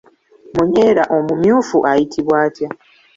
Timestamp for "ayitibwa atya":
1.89-2.69